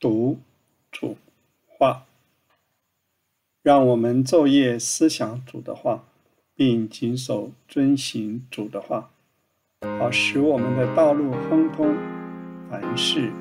[0.00, 0.38] 读
[0.92, 1.16] 主
[1.66, 2.04] 话，
[3.64, 6.04] 让我们昼夜思想主的话，
[6.54, 9.10] 并谨守遵行主的话，
[9.98, 11.96] 好使我们的道路亨通，
[12.70, 13.32] 凡事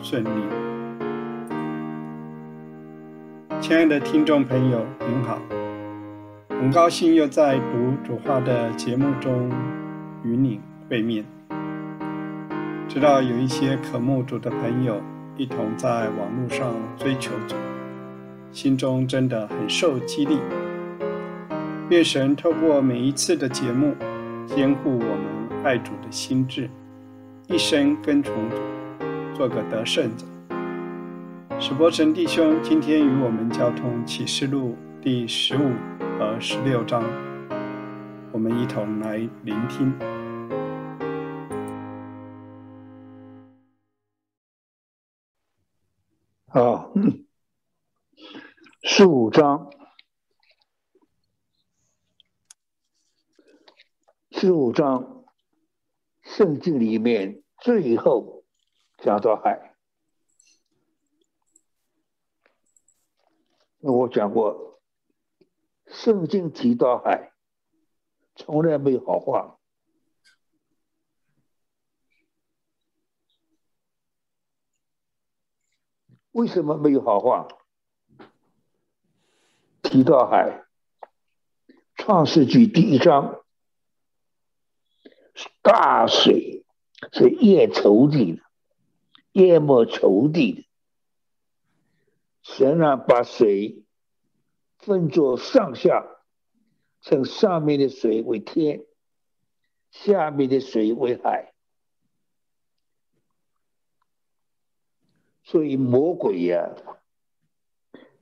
[0.00, 0.28] 顺利。
[3.60, 5.42] 亲爱的听众朋友，您好，
[6.48, 9.50] 很高兴又在读主话的节目中
[10.22, 11.24] 与你会面。
[12.88, 15.02] 知道有一些渴慕主的朋友
[15.36, 17.54] 一同在网络上追求主，
[18.52, 20.38] 心中真的很受激励。
[21.90, 23.94] 愿神透过每一次的节目，
[24.46, 26.70] 监护我们爱主的心智，
[27.48, 28.56] 一生跟从主，
[29.34, 30.24] 做个得胜者。
[31.58, 35.70] 史伯成弟兄今天与我们交通启示录第十五
[36.18, 37.04] 和十六章，
[38.32, 39.92] 我们一同来聆听。
[46.56, 46.90] 啊，
[48.82, 49.70] 十五章，
[54.30, 55.26] 十五章，
[56.22, 58.42] 圣经里面最后
[58.96, 59.76] 讲到海。
[63.80, 64.80] 我讲过，
[65.84, 67.34] 圣经提到海，
[68.34, 69.55] 从来没有好话。
[76.36, 77.48] 为什么没有好话？
[79.80, 80.66] 提到海，
[81.94, 83.40] 创世纪第一章，
[85.62, 86.66] 大水
[87.14, 88.42] 是淹仇地的，
[89.32, 90.68] 淹没仇地的。
[92.42, 93.86] 神啊，把水
[94.76, 96.04] 分作上下，
[97.00, 98.84] 称上面的水为天，
[99.90, 101.54] 下面的水为海。
[105.46, 106.74] 所以魔鬼呀，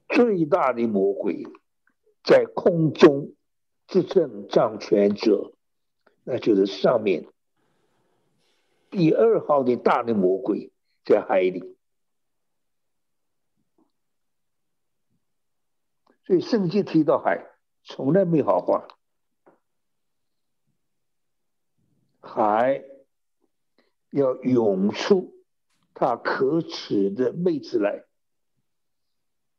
[0.08, 1.42] 最大的魔鬼
[2.22, 3.32] 在空中
[3.86, 5.54] 执政掌权者，
[6.22, 7.26] 那就是上面
[8.90, 10.70] 第二号的大的魔鬼
[11.02, 11.74] 在海里。
[16.26, 17.46] 所以圣经提到海，
[17.84, 18.86] 从来没好话。
[22.20, 22.84] 海
[24.10, 25.33] 要涌出。
[25.94, 28.04] 他可耻的妹子来，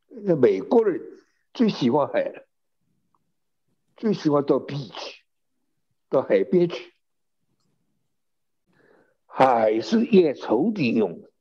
[0.10, 1.02] 那美国人
[1.54, 2.46] 最喜欢海了，
[3.96, 5.22] 最喜欢到 beach，
[6.10, 6.94] 到海边去。
[9.26, 11.32] 海是验仇敌用的，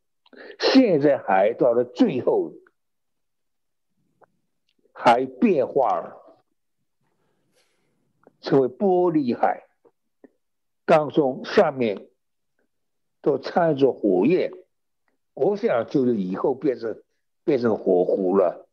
[0.58, 2.52] 现在海到了最后，
[4.92, 6.40] 海变化了，
[8.40, 9.68] 成为玻璃海，
[10.84, 12.08] 当中上面
[13.20, 14.52] 都掺着火焰。
[15.34, 17.02] 我想就是以后变成
[17.44, 18.68] 变成火狐了。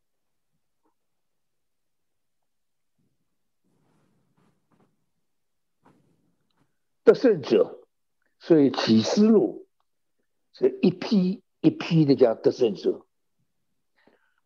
[7.04, 7.84] 得胜者，
[8.38, 9.66] 所以启示录
[10.52, 13.04] 是一批一批的叫得胜者。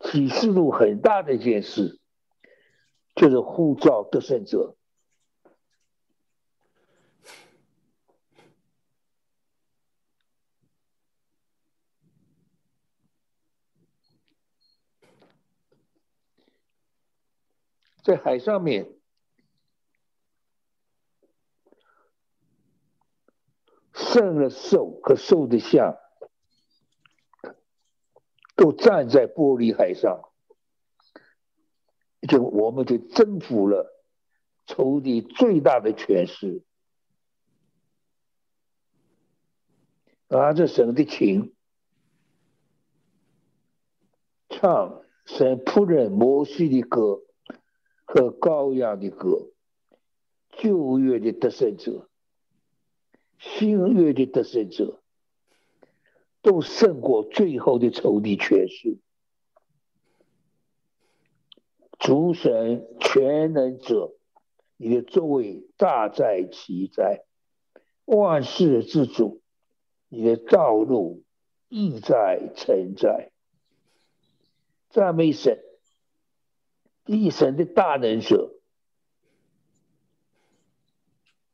[0.00, 1.98] 启示录很大的一件事，
[3.14, 4.75] 就是呼召得胜者。
[18.06, 18.88] 在海上面，
[23.92, 25.96] 胜了兽和兽的像，
[28.54, 30.22] 都站在玻璃海上，
[32.28, 33.92] 就我们就征服了
[34.66, 36.62] 仇敌最大的权势。
[40.28, 41.56] 拿着神的琴，
[44.48, 47.25] 唱神仆人摩西的歌。
[48.16, 49.50] 和羔羊的歌，
[50.48, 52.08] 旧约的得胜者，
[53.38, 55.02] 新约的得胜者，
[56.40, 58.96] 都胜过最后的仇敌权势。
[61.98, 64.14] 主神全能者，
[64.78, 67.26] 你的作为大在其在，
[68.06, 69.42] 万事之主，
[70.08, 71.22] 你的道路
[71.68, 73.30] 意在存在，
[74.88, 75.65] 赞美神。
[77.06, 78.52] 一神的大能者，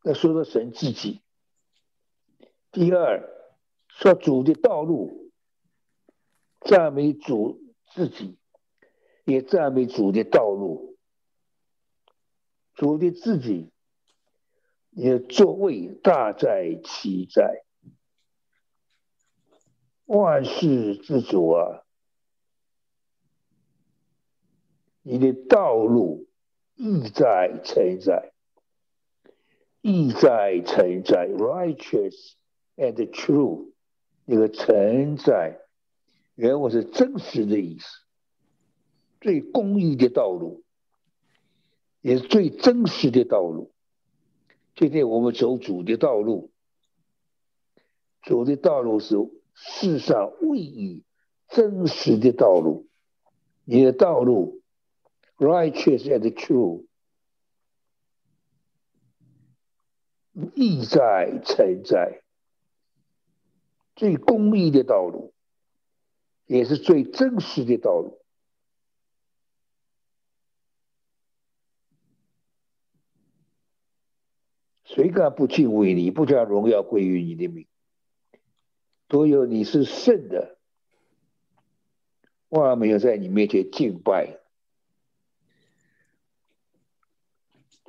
[0.03, 1.21] 那说到神自己。
[2.71, 3.29] 第二，
[3.89, 5.31] 说主的道路，
[6.61, 7.61] 赞美主
[7.95, 8.39] 自己，
[9.25, 10.97] 也赞美主的道路。
[12.75, 13.71] 主的自己，
[14.91, 17.63] 也座位大在其在，
[20.07, 21.81] 万事之主啊，
[25.03, 26.27] 你的道路
[26.77, 28.33] 意在承载，
[29.81, 32.33] 意在承载，righteous
[32.77, 33.73] and true，
[34.25, 35.61] 那个承载
[36.37, 37.87] 原文是真实的意思，
[39.21, 40.63] 最公义的道路，
[42.01, 43.73] 也是最真实的道路。
[44.77, 46.51] 今天我们走主的道路，
[48.23, 49.17] 主的道路是
[49.55, 51.03] 世上唯一
[51.49, 52.87] 真实的道路。
[53.65, 54.62] 你的道路
[55.43, 56.87] ，righteous and true，
[60.55, 62.23] 意在承载，
[63.97, 65.35] 最公义的道路，
[66.47, 68.23] 也是最真实的道路。
[74.85, 77.67] 谁敢不敬畏你，不将荣耀归于你的名？
[79.09, 80.59] 都有你是圣的，
[82.50, 84.42] 万没有在你面前敬拜。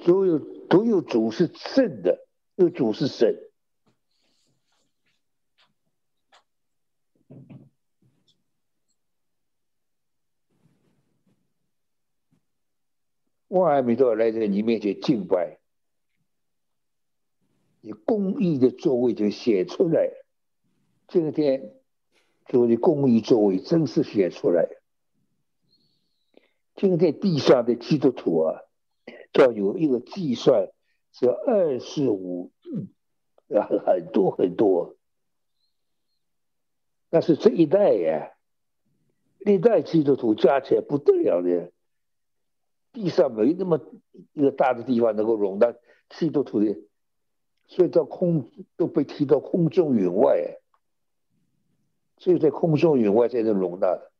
[0.06, 3.36] 都有都有主是圣的，有主是神，
[13.48, 15.60] 万没都来在你面前敬拜。
[17.82, 20.10] 你公益的座位就写出来，
[21.08, 21.74] 今天
[22.46, 24.68] 做的公益座位真是写出来。
[26.76, 28.63] 今天地上的基督徒啊，
[29.42, 30.70] 要有一个计算
[31.12, 34.96] 是二十五亿啊，很多很多。
[37.10, 38.32] 但是这一代呀，
[39.46, 41.72] 一代基督徒加起来不得了的，
[42.92, 43.80] 地上没那么
[44.34, 45.74] 一个大的地方能够容纳
[46.10, 46.78] 基督徒的。
[47.68, 50.60] 所以到空都被踢到空中云外，
[52.18, 53.88] 所以在空中云外才能容纳。
[53.88, 54.13] 的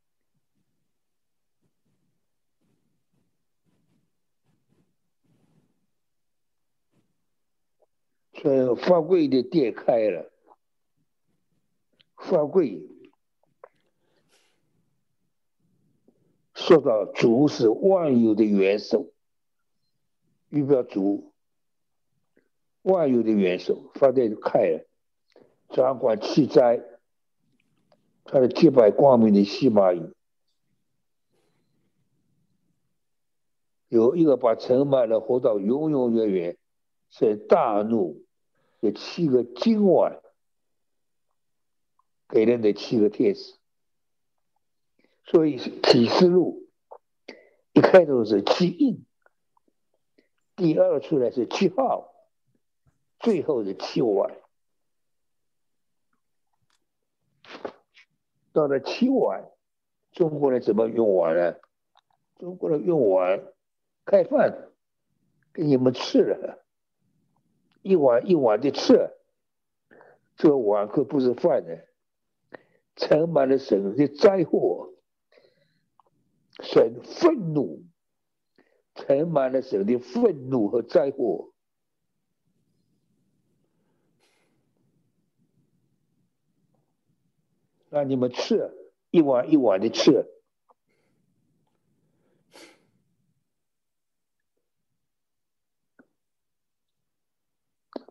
[8.44, 10.30] 呃法柜的店开了，
[12.16, 12.82] 法柜
[16.52, 19.10] 说到主是万有的元首，
[20.50, 21.32] 预表主。
[22.82, 24.84] 万有的元首，发在开了，
[25.70, 26.84] 掌管气灾，
[28.24, 30.12] 他的洁白光明的西马语，
[33.88, 36.58] 有一个把盛满了活到永永远远，
[37.08, 38.22] 是大怒
[38.84, 40.20] 的七个今晚
[42.28, 43.56] 给人的七个天使，
[45.24, 46.68] 所以启示录
[47.72, 49.04] 一开头是七印，
[50.54, 52.12] 第二出来是七号。
[53.20, 54.36] 最后的七碗，
[58.52, 59.50] 到了七碗，
[60.12, 61.56] 中国人怎么用碗呢？
[62.36, 63.54] 中国人用碗
[64.04, 64.68] 开饭，
[65.54, 66.63] 给你们吃了，
[67.84, 69.10] 一碗一碗的吃，
[70.36, 71.76] 这个碗可不是饭呢，
[72.96, 74.94] 盛满了神的灾祸，
[76.62, 77.84] 神愤怒，
[78.94, 81.52] 盛满了神的愤怒和灾祸。
[87.90, 88.72] 让你们吃
[89.10, 90.26] 一碗一碗的吃，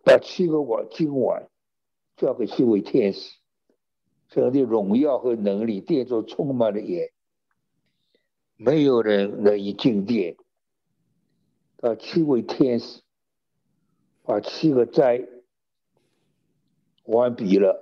[0.03, 1.49] 把七个碗今晚
[2.17, 3.37] 交给七位天使，
[4.27, 7.11] 这样的荣耀和能力殿中充满了眼，
[8.57, 10.35] 没有人能以进殿。
[11.77, 13.01] 到七位天使
[14.23, 15.25] 把七个灾
[17.03, 17.81] 完毕了。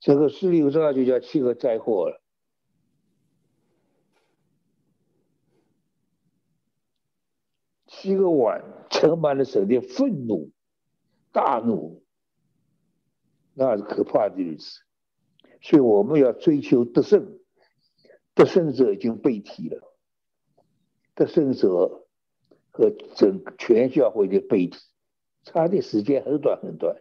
[0.00, 2.22] 这个十六章就叫七个灾祸了。
[7.98, 10.50] 七个碗盛满了神的愤怒、
[11.32, 12.02] 大怒，
[13.54, 14.80] 那是可怕的日子。
[15.62, 17.38] 所以我们要追求得胜，
[18.34, 19.80] 得胜者已经被提了，
[21.14, 22.06] 得胜者
[22.70, 24.76] 和整全教会的被提，
[25.42, 27.00] 差的时间很短很短。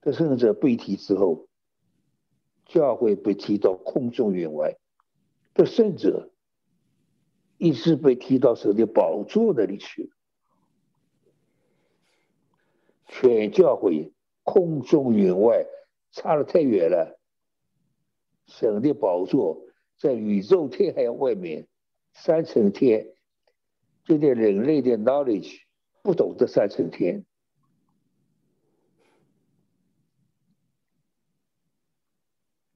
[0.00, 1.48] 得胜者被提之后，
[2.64, 4.78] 教会被提到空中云外。
[5.52, 6.30] 得胜者
[7.64, 10.12] 一直被提到神的宝座那里去。
[13.06, 15.64] 全教会空中云外，
[16.12, 17.18] 差得太远了。
[18.48, 19.62] 神的宝座
[19.96, 21.66] 在宇宙天海外面
[22.12, 23.14] 三层天，
[24.04, 25.62] 就在人类的 knowledge
[26.02, 27.24] 不懂得三层天。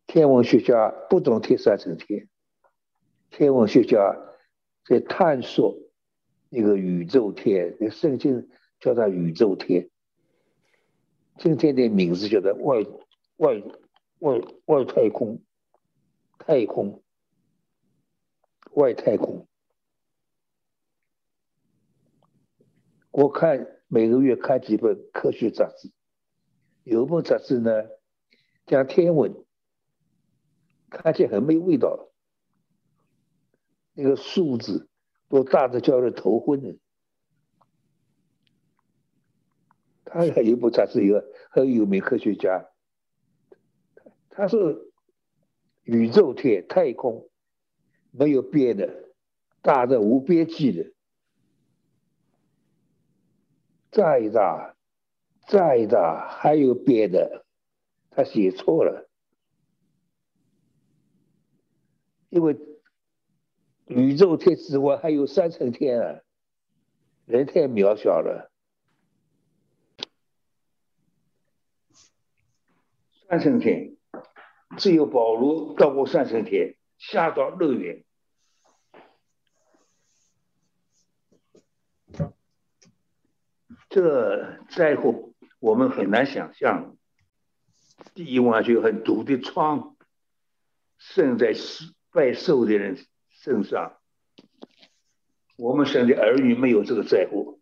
[0.07, 2.27] 天文学家不懂天三层天，
[3.29, 4.17] 天文学家
[4.89, 5.77] 在探索
[6.49, 8.49] 那个宇宙天，那圣经
[8.81, 9.91] 叫它宇宙天。
[11.37, 12.83] 今天的名字叫做外
[13.37, 13.63] 外
[14.21, 15.43] 外外太空，
[16.39, 17.03] 太空
[18.73, 19.47] 外太空。
[23.11, 25.93] 我看每个月看几本科学杂志，
[26.85, 27.71] 有一本杂志呢
[28.65, 29.45] 讲天文，
[30.89, 32.09] 看起来很没味道，
[34.01, 34.89] 那个数字
[35.29, 36.79] 都大的叫人头昏的。
[40.05, 42.71] 他还有部杂志，一个很有名科学家，
[44.31, 44.93] 他是
[45.83, 47.29] 宇宙天太空
[48.13, 49.11] 没有边的，
[49.63, 50.93] 大的无边际的，
[53.91, 54.77] 再大
[55.49, 57.45] 再大还有边的，
[58.11, 59.11] 他写错了，
[62.31, 62.57] 因为
[63.89, 66.21] 宇宙天之外还有三层天啊，
[67.25, 68.51] 人太渺小了。
[73.29, 73.97] 三层天，
[74.77, 78.05] 只有保罗到过三层天，下到乐园。
[83.89, 86.97] 这在乎我们很难想象。
[88.15, 89.97] 第一，完全很毒的疮
[90.99, 91.55] 生在
[92.13, 92.99] 拜寿的人
[93.41, 94.01] 身上，
[95.57, 97.61] 我们生的儿女没有这个在乎。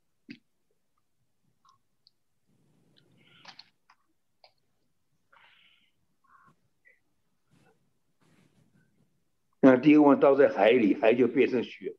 [9.61, 11.97] 那第二碗倒在海里，海就变成血，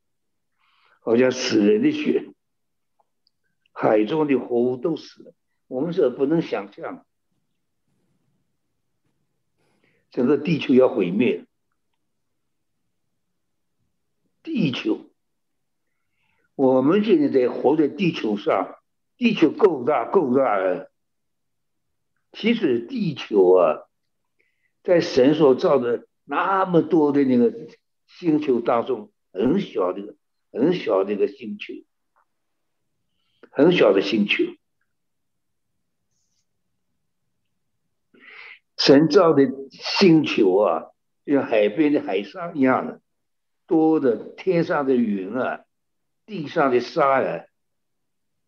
[1.00, 2.32] 好像死人的血。
[3.72, 5.34] 海中的活物都死了，
[5.68, 7.06] 我们是不能想象，
[10.10, 11.46] 整个地球要毁灭。
[14.48, 15.10] 地球，
[16.54, 18.78] 我们现在在活在地球上，
[19.16, 20.90] 地球够大够大了。
[22.32, 23.88] 其实地球啊，
[24.82, 26.06] 在神所造的。
[26.30, 27.50] 那么多的那个
[28.06, 30.14] 星球当中，很小的、
[30.52, 31.72] 很小的一个星球，
[33.50, 34.44] 很小的星球，
[38.76, 40.90] 神造的星球啊，
[41.24, 43.00] 就像海边的海沙一样的，
[43.68, 45.64] 多的天上的云啊，
[46.26, 47.44] 地上的沙啊，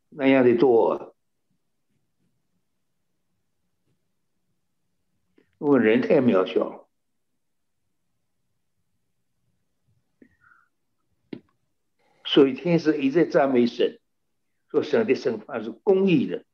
[0.09, 1.15] 那样的多。
[5.59, 6.89] 我人太渺小。
[12.25, 14.01] 所以天使一再赞美神，
[14.71, 16.45] 说神的审判是公义的。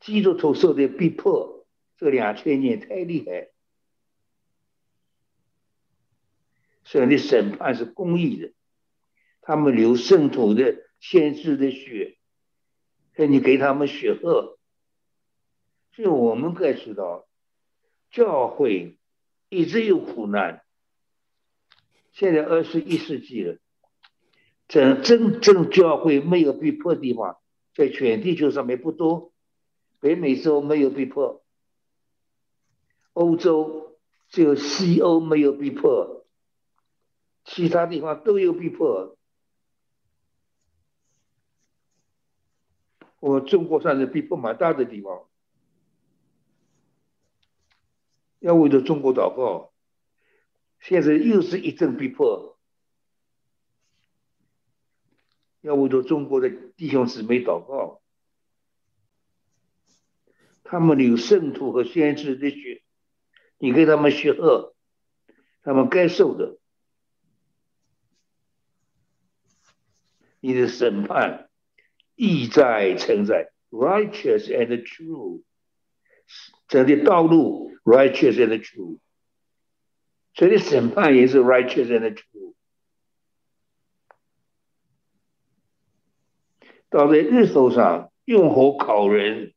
[0.00, 3.50] 基督徒受的逼迫，这两千年太厉害。
[6.86, 8.52] 所以，你审判是公义的，
[9.42, 12.16] 他们流圣徒的先知的血，
[13.16, 14.56] 说你给他们血喝。
[15.92, 17.26] 所以我们该知道，
[18.12, 18.98] 教会
[19.48, 20.62] 一直有苦难。
[22.12, 23.58] 现在二十一世纪了。
[24.68, 27.38] 真真正教会没有逼迫地方，
[27.74, 29.32] 在全地球上面不多。
[29.98, 31.42] 北美洲没有逼迫，
[33.12, 36.25] 欧洲只有西欧没有逼迫，
[37.56, 39.16] 其他地方都有逼迫。
[43.18, 45.26] 我中国算是逼迫蛮大的地方，
[48.40, 49.72] 要为了中国祷告。
[50.80, 52.58] 现在又是一阵逼迫。
[55.62, 58.02] 要为着中国的弟兄姊妹祷告，
[60.62, 62.82] 他们有圣徒和先知的血，
[63.56, 64.74] 你给他们血喝，
[65.62, 66.58] 他们该受的。
[70.46, 71.50] 你的审判
[72.14, 75.42] 意在承载，righteous and true，
[76.68, 79.00] 这的道路 righteous and true，
[80.34, 82.54] 这的审判也是 righteous and true。
[86.90, 89.52] 到在日头上用火烤人，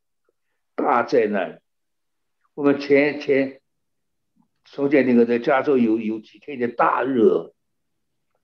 [0.73, 1.61] 大灾难。
[2.55, 3.61] 我们前前
[4.65, 7.53] 从前那个在加州有有几天的大热，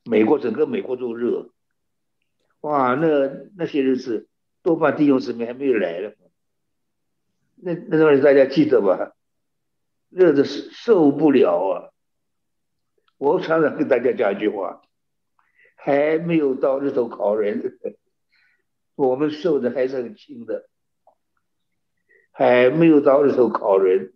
[0.03, 1.49] 美国整个美国都热。
[2.65, 3.07] 哇，那
[3.55, 4.27] 那些日子
[4.63, 6.15] 多半弟兄姊妹还没有来了。
[7.57, 9.13] 那那段大家记得吧？
[10.09, 11.93] 热的是受不了啊！
[13.17, 14.81] 我常常跟大家讲一句话：
[15.75, 17.77] 还没有到日头烤人。
[18.95, 20.67] 我们受的还是很轻的，
[22.31, 24.13] 还没有到日头烤人。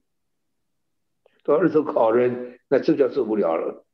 [1.43, 3.85] 到日头烤人，那这叫受不了了。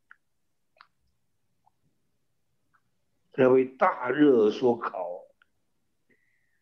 [3.35, 5.21] 认为大热所烤，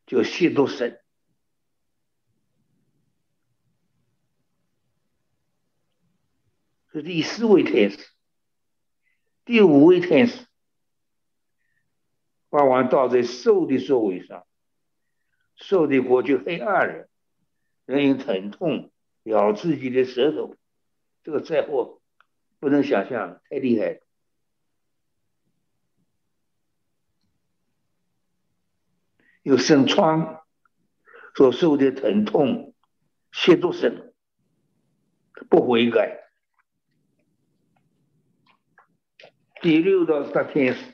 [0.06, 1.00] 就心都神。
[6.92, 7.98] 是第四位天使，
[9.46, 10.46] 第五位天使，
[12.50, 14.46] 把王倒在兽的座位上，
[15.56, 17.10] 兽的国就黑暗了，
[17.86, 18.92] 人因疼痛
[19.24, 20.56] 咬自己的舌头。
[21.24, 22.02] 这个灾祸
[22.60, 24.00] 不能想象，太厉害。
[29.44, 30.42] 有生疮
[31.36, 32.74] 所受的疼痛，
[33.32, 34.14] 亵渎神，
[35.50, 36.20] 不悔改。
[39.62, 40.94] 第六道大天使，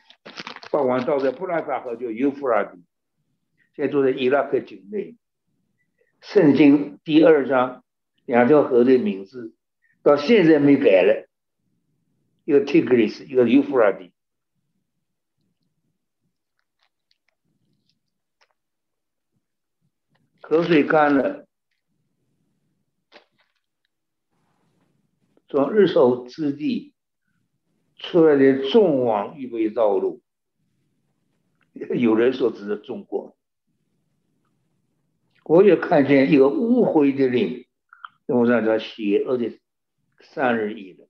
[0.72, 2.84] 把王倒在布拉达河，叫尤弗拉底，
[3.75, 5.15] 现在住在伊拉克境内。
[6.22, 7.84] 圣经第二章
[8.25, 9.56] 两条河的名字。
[10.01, 11.27] 到现在没改了，
[12.46, 14.13] 一个 Tigris，一个尤弗拉底。
[20.50, 21.46] 河水干了，
[25.48, 26.96] 从日手之地
[27.98, 30.24] 出来的众王预备道路。
[31.96, 33.38] 有人说这是中国，
[35.44, 37.68] 我也看见一个污秽的灵，
[38.25, 39.60] 我让他邪恶的。
[40.22, 41.08] 三日一的，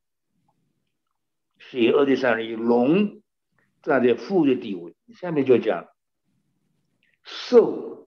[1.58, 3.22] 邪恶的三日一，龙
[3.82, 5.88] 站在父的地位，下面就讲
[7.24, 7.99] 兽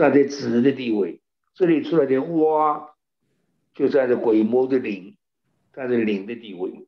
[0.00, 1.20] 站在子的地位，
[1.52, 2.94] 这里出来的蛙
[3.74, 5.18] 就站在鬼魔的灵，
[5.74, 6.86] 站在灵的地位。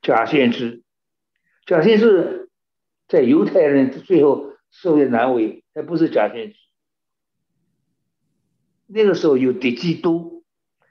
[0.00, 0.84] 假先知，
[1.66, 2.48] 假先知
[3.06, 6.58] 在犹太人最后受的难为，还不是假先知。
[8.86, 10.44] 那个时候有敌基督，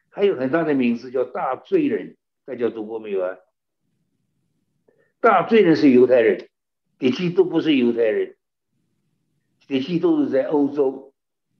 [0.09, 3.37] 还有很大的名字叫大罪人，大家读过没有啊？
[5.19, 6.47] 大罪人是犹太人，
[6.99, 8.35] 敌基都不是犹太人，
[9.67, 11.13] 敌基都是在欧洲，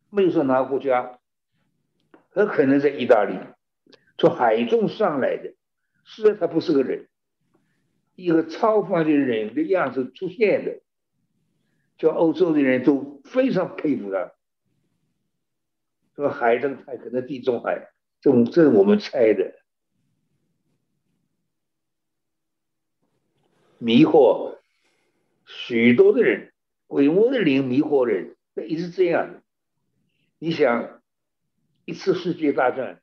[0.10, 1.20] 没有说哪个国家，
[2.32, 3.38] 很可能在意大利，
[4.18, 5.54] 从海中上来的，
[6.06, 7.08] 虽然他不是个人，
[8.16, 10.82] 一个超凡的人的样子出现的，
[11.98, 14.32] 叫欧洲的人都非常佩服他。
[16.16, 19.54] 这个海中太可能地中海，这这是我们猜的，
[23.78, 24.57] 迷惑
[25.68, 26.54] 许多的人，
[26.88, 29.44] 鬼魔的灵迷惑人，那一直这样。
[30.40, 31.02] 你想，
[31.84, 33.02] 一次世界大战，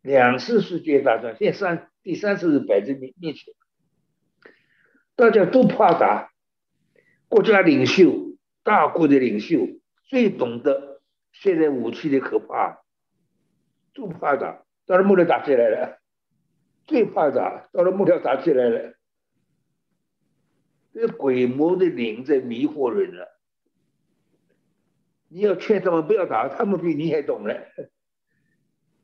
[0.00, 3.52] 两次世界大战，现在三第三次是摆在面面前，
[5.16, 6.32] 大家都怕打，
[7.28, 9.68] 国家领袖、大国的领袖
[10.04, 11.02] 最懂得。
[11.32, 12.80] 现在武器的可怕，
[13.92, 15.98] 最怕打，到了末了打起来了，
[16.86, 18.94] 最怕打，到了末了打起来了，
[20.92, 23.40] 这鬼魔的灵在迷惑人了。
[25.28, 27.54] 你要劝他们不要打，他们比你还懂了。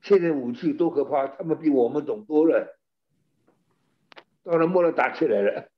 [0.03, 2.79] 现在武器多可怕，他们比我们懂多了。
[4.42, 5.70] 到了末了打起来了。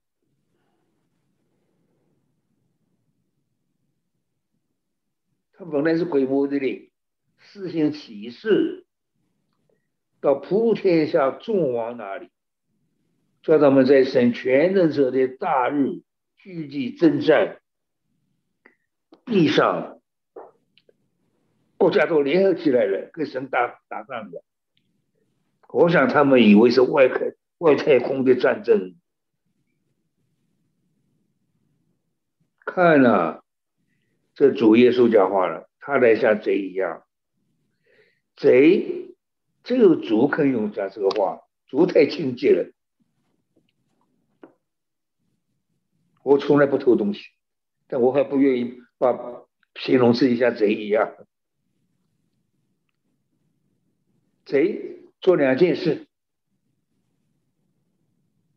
[5.53, 6.91] 他本来是鬼魔的灵，
[7.39, 8.87] 施行启示
[10.21, 12.31] 到普天下众王那里，
[13.43, 16.01] 叫他们在神全能者的大日
[16.37, 17.61] 聚集征战，
[19.25, 20.01] 地上
[21.79, 24.43] 国家都联合起来了，跟神打打仗的。
[25.69, 28.95] 我想他们以为是外太外太空的战争，
[32.65, 33.45] 看了。
[34.33, 37.05] 这主耶稣讲话了，他来像贼一样，
[38.37, 39.15] 贼
[39.63, 42.73] 只有主可以用讲这个话，主太亲切了。
[46.23, 47.21] 我从来不偷东西，
[47.89, 51.15] 但我还不愿意把形容自己像贼一样。
[54.45, 56.07] 贼做两件事，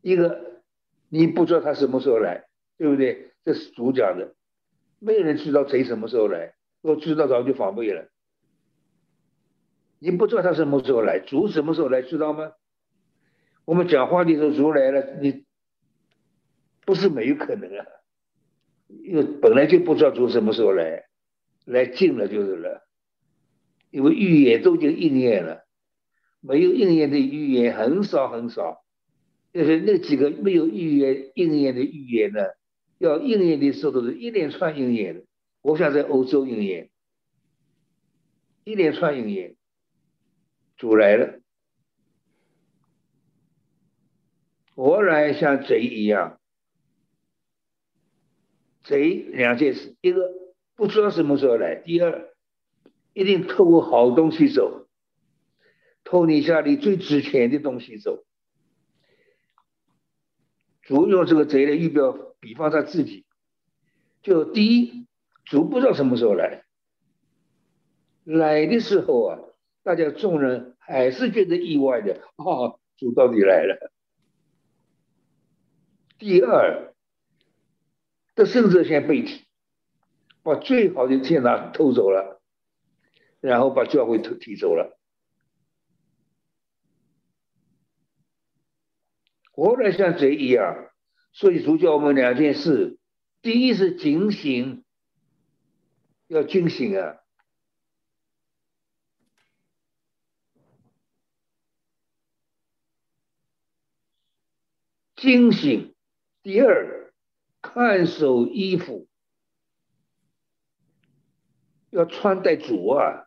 [0.02, 0.62] 一个
[1.08, 2.46] 你不知道他什么时候来，
[2.76, 3.32] 对不对？
[3.44, 4.34] 这是主讲的。
[4.98, 8.08] 没有人知道贼什么时候来，若知道早就防备了。
[9.98, 12.52] 你不知道他什么时候来，主什么时候来，知道吗？
[13.64, 15.43] 我们讲话的时候主来了，你
[16.84, 17.86] 不是没有可能啊，
[18.88, 21.04] 因为本来就不知道从什么时候来，
[21.64, 22.86] 来近了就是了。
[23.90, 25.64] 因为预言都已经应验了，
[26.40, 28.84] 没有应验的预言很少很少，
[29.52, 32.40] 就是那几个没有预言应验的预言呢，
[32.98, 35.24] 要应验的时候都是一连串应验的。
[35.62, 36.90] 我想在欧洲应验，
[38.64, 39.54] 一连串应验，
[40.76, 41.38] 主来了，
[44.74, 46.40] 我来像贼一样，
[48.84, 50.30] 贼两件事，一个
[50.76, 52.32] 不知道什么时候来，第二
[53.12, 54.86] 一定偷我好东西走，
[56.04, 58.24] 偷你家里最值钱的东西走。
[60.82, 63.24] 主用这个贼的预表，比方他自己，
[64.22, 65.06] 就第一。
[65.46, 66.64] 主不知道什么时候来，
[68.24, 69.38] 来的时候啊，
[69.82, 73.92] 大家众人还是觉得意外的 啊，主到底来了。
[76.18, 76.93] 第二，
[78.34, 79.44] 这圣者先被提，
[80.42, 82.42] 把最好的天拿偷走了，
[83.40, 84.98] 然后把教会偷提走了。
[89.52, 90.90] 活来像贼一样，
[91.32, 92.98] 所以主教我们两件事：
[93.40, 94.84] 第一是警醒。
[96.26, 97.18] 要惊醒啊！
[105.14, 105.94] 惊醒。
[106.42, 107.03] 第二，
[107.64, 109.08] 看守衣服，
[111.88, 113.26] 要穿戴主啊，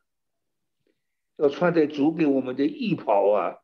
[1.38, 3.58] 要穿戴主给我们的衣袍啊，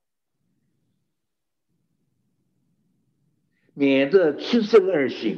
[3.75, 5.38] 免得赤身而行。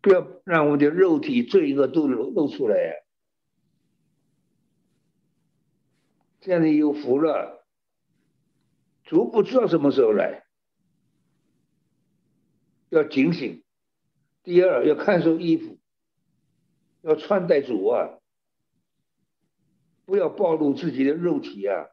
[0.00, 2.92] 不要让我们的肉体罪恶都露露出来呀，
[6.40, 7.66] 这样的有福了。
[9.02, 10.47] 主不知道什么时候来，
[12.88, 13.62] 要警醒。
[14.42, 15.78] 第二，要看守衣服，
[17.02, 18.18] 要穿戴主啊，
[20.04, 21.88] 不要暴露自己的肉体啊。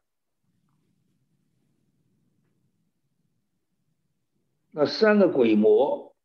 [4.72, 6.16] 那三个鬼魔。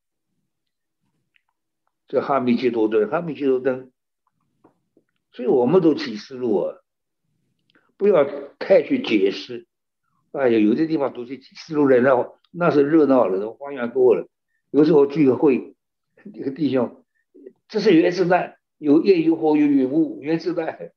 [2.07, 3.93] 这哈密基多灯，哈密基多灯，
[5.31, 6.77] 所以我们都启示录啊，
[7.97, 8.25] 不要
[8.59, 9.69] 太去解释。
[10.33, 14.29] 哎呀，有的地方读起启示录来，那那是热闹了，那花样多了。
[14.71, 15.75] 有时候聚个会，
[16.33, 17.05] 一个弟兄，
[17.69, 20.93] 这是原子弹，有烟有火有云雾，原子弹。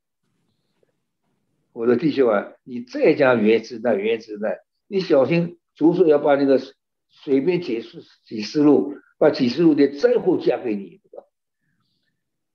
[1.71, 6.61] 我的弟兄啊，你再讲原子弹，原子弹，你小心，主说要把那个
[7.09, 11.01] 随便解释几十路，把几十路的灾祸加给你。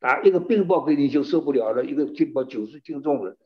[0.01, 3.37] 打一个病报给你就受不了了，一个病报九十斤重了，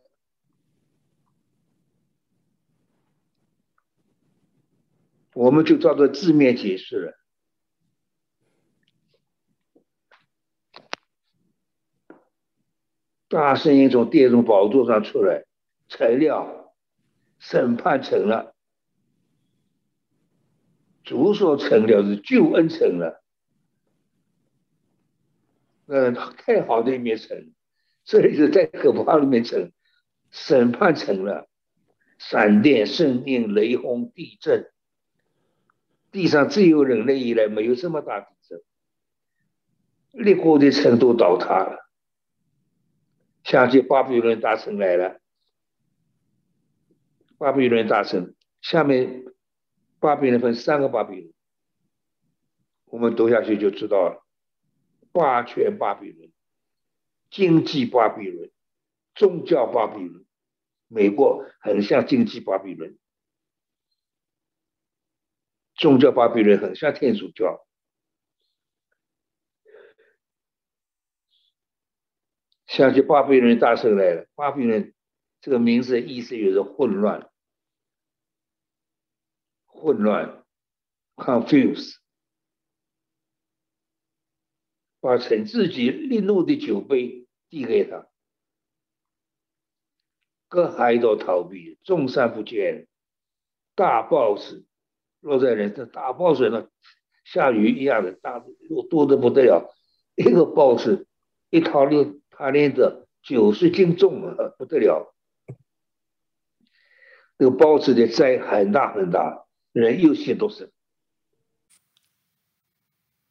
[5.33, 7.22] 我们就照着字面解释了。
[13.33, 15.47] 大声音从殿中宝座上出来，
[15.88, 16.75] 成了，
[17.38, 18.55] 审判成了，
[21.03, 23.23] 主所成了是救恩成了。
[25.87, 27.55] 呃，太好的一面成，
[28.05, 29.73] 这里是在可怕的面成，
[30.31, 31.49] 审判成了，
[32.18, 34.71] 闪电、圣命、雷轰、地震，
[36.11, 38.61] 地上自有人类以来没有这么大地震，
[40.11, 41.79] 立国的城都倒塌了，
[43.45, 45.21] 下去巴比伦大城来了，
[47.39, 49.25] 巴比伦大城下面，
[49.99, 51.33] 巴比伦分三个巴比伦，
[52.87, 54.25] 我们读下去就知道了。
[55.11, 56.33] 霸权巴比伦、
[57.31, 58.51] 经济巴比伦、
[59.15, 60.25] 宗教巴比伦，
[60.89, 62.97] 美国很像经济巴比伦，
[65.75, 67.67] 宗教巴比伦很像天主教。
[72.73, 74.95] 想起巴比伦大圣来了，巴比伦
[75.43, 77.31] 这个名字的意思就是混乱、
[79.67, 80.43] 混乱、
[81.15, 81.97] confuse。
[85.01, 88.09] 把盛自己力怒的酒杯递给他，
[90.49, 92.87] 各海岛逃避，众山不见，
[93.75, 94.65] 大暴子
[95.21, 96.71] 落在人这大暴水呢，
[97.25, 99.75] 下雨一样的大，又多的不得了，
[100.15, 101.07] 一个暴子
[101.51, 105.14] 一掏连他连着九十斤重啊，不得了，
[107.38, 110.73] 这个包子的灾很大很大，人有些都是。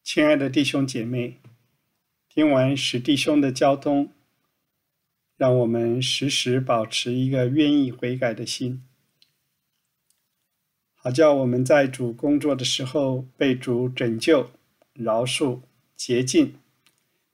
[0.02, 1.42] 亲爱的弟兄姐妹。
[2.34, 4.14] 听完史弟兄的交通，
[5.36, 8.86] 让我们时时保持一个愿意悔改的心，
[10.96, 14.50] 好叫我们在主工作的时候被主拯救、
[14.94, 15.60] 饶恕、
[15.98, 16.56] 洁净，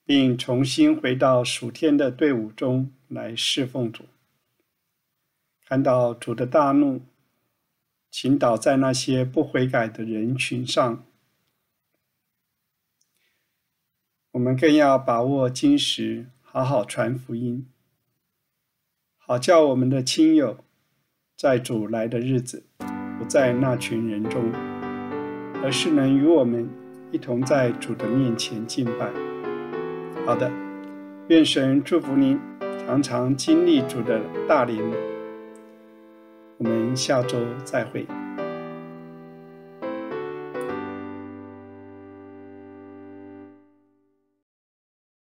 [0.08, 4.06] 并重新回到属天的队伍中来侍奉主。
[5.66, 7.02] 看到主的大怒，
[8.10, 11.06] 倾倒在那些不悔改的人群上，
[14.32, 17.68] 我们更要把握今时，好好传福音，
[19.18, 20.64] 好叫我们的亲友
[21.36, 22.64] 在主来的日子
[23.20, 24.50] 不在那群人中，
[25.62, 26.70] 而是能与我们
[27.12, 29.37] 一同在主的面前敬拜。
[30.28, 30.52] 好的，
[31.30, 32.38] 愿神祝福您，
[32.86, 34.84] 常常经历主的大灵。
[36.58, 38.06] 我们下周再会。